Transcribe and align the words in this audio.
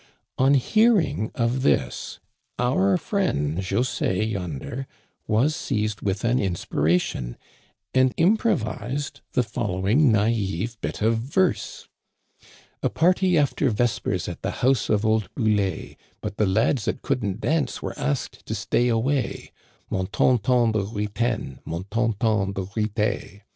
On 0.39 0.55
hearing 0.55 1.29
of 1.35 1.61
this, 1.61 2.19
our 2.57 2.97
friend 2.97 3.59
José 3.59 4.31
yonder 4.31 4.87
was 5.27 5.55
seized 5.55 6.01
with 6.01 6.23
an 6.23 6.39
inspira 6.39 6.99
tion, 6.99 7.37
and 7.93 8.11
improvised 8.17 9.21
the 9.33 9.43
following 9.43 10.11
naïve 10.11 10.75
bit 10.81 11.03
of 11.03 11.19
verse:" 11.19 11.87
A 12.81 12.89
party 12.89 13.37
after 13.37 13.69
vespers 13.69 14.27
at 14.27 14.41
the 14.41 14.49
house 14.65 14.89
of 14.89 15.05
old 15.05 15.29
Boulé; 15.35 15.97
But 16.19 16.37
the 16.37 16.47
lads 16.47 16.85
that 16.85 17.03
couldn't 17.03 17.39
dance 17.39 17.83
were 17.83 17.93
asked 17.99 18.43
to 18.47 18.55
stay 18.55 18.87
away: 18.87 19.51
Mon 19.91 20.07
ton 20.07 20.39
ton 20.39 20.71
de 20.71 20.79
ritaine, 20.81 21.59
mon 21.63 21.85
ton 21.91 22.15
ton 22.19 22.53
de 22.53 22.67
rite. 22.75 23.43